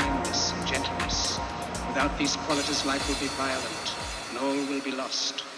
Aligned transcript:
kindness 0.00 0.52
and 0.52 0.66
gentleness. 0.66 1.38
Without 1.88 2.16
these 2.16 2.36
qualities, 2.36 2.86
life 2.86 3.06
will 3.08 3.20
be 3.20 3.28
violent 3.36 3.86
and 4.30 4.38
all 4.38 4.72
will 4.72 4.82
be 4.82 4.92
lost. 4.92 5.49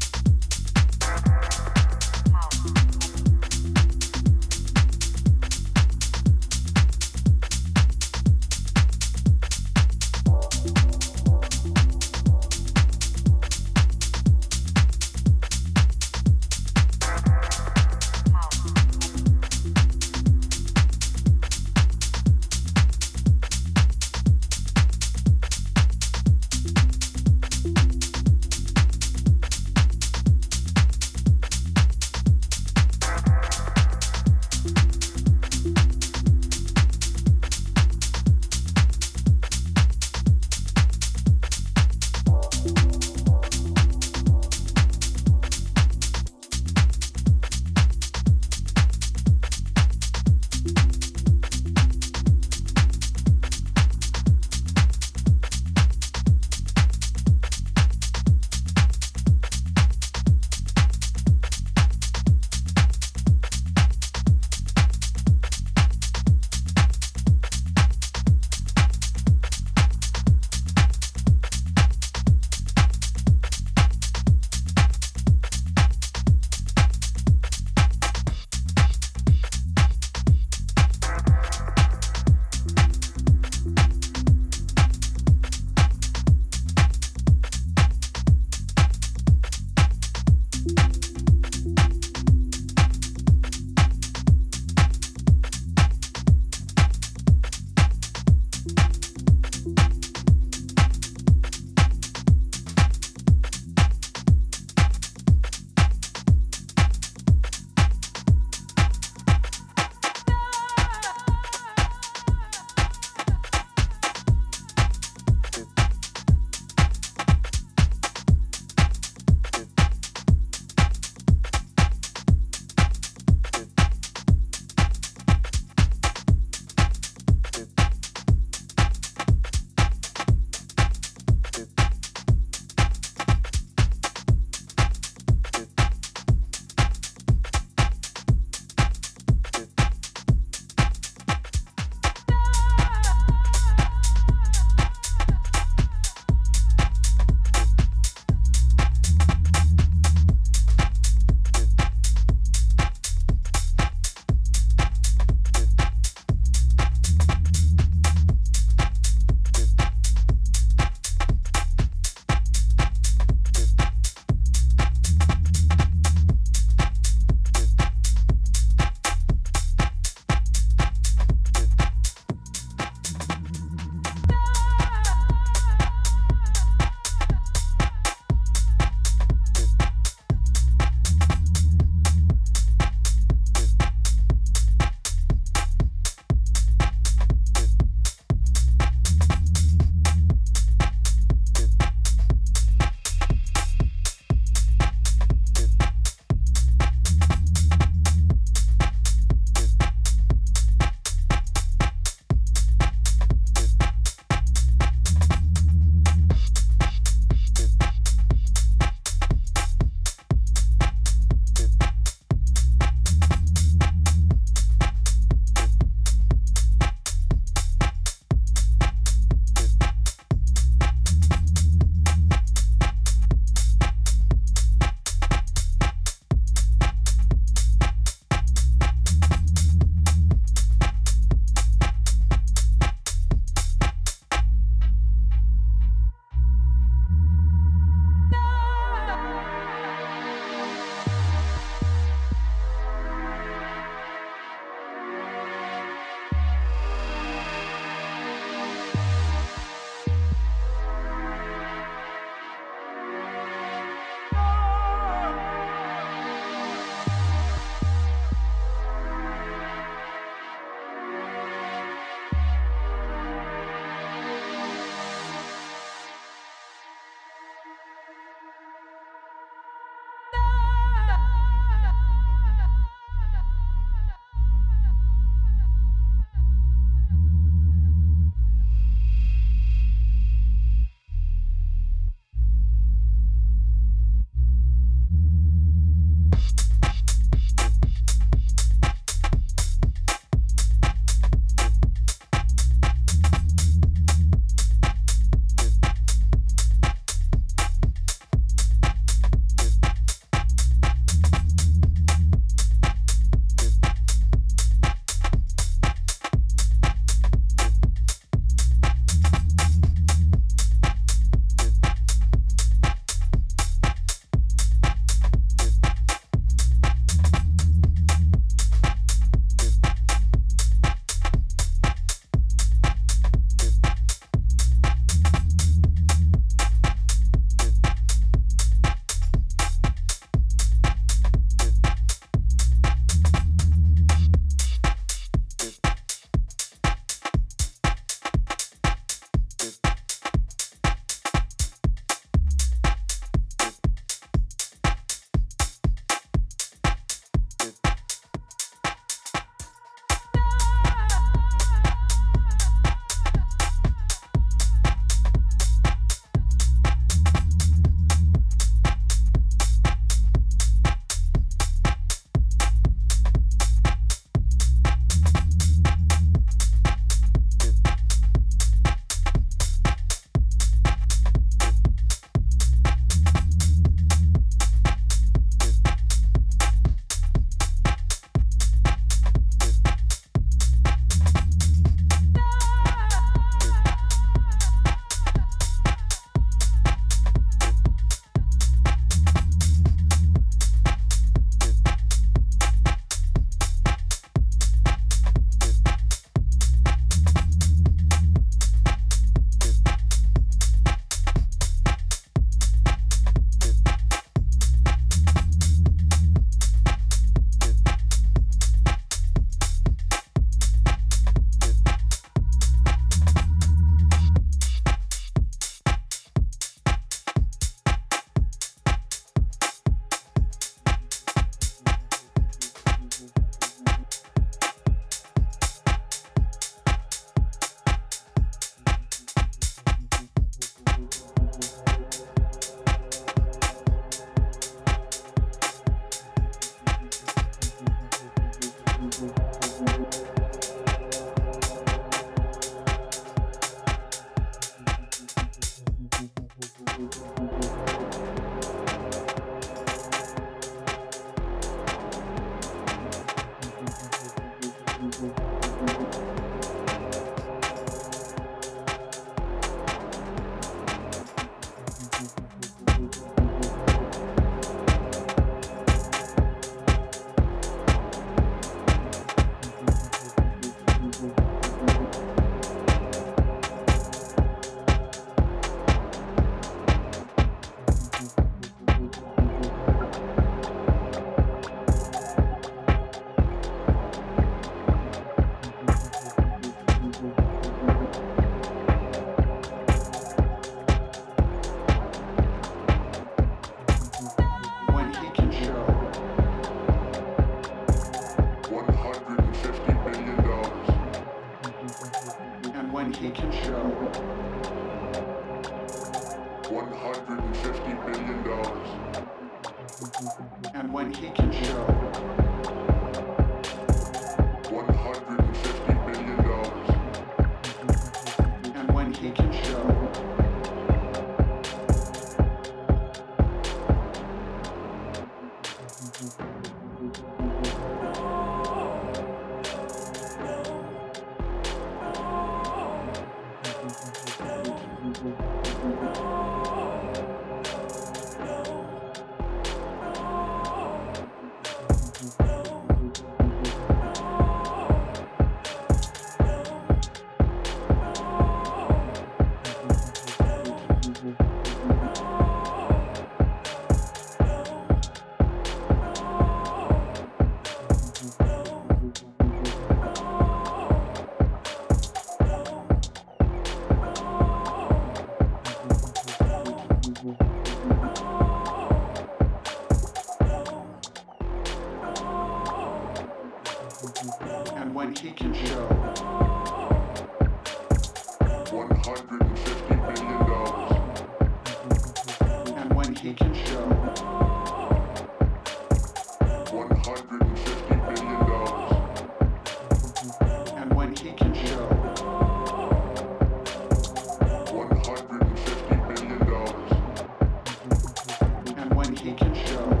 Contagion 599.11 599.53
Show. 599.53 600.00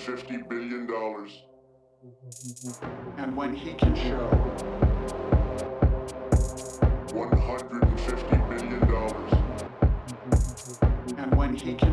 $150 0.00 0.48
billion. 0.48 0.88
And 3.18 3.36
when 3.36 3.54
he 3.54 3.74
can 3.74 3.94
show 3.94 4.30
$150 7.08 8.48
billion. 8.48 8.82
And 11.18 11.36
when 11.36 11.54
he 11.54 11.74
can 11.74 11.89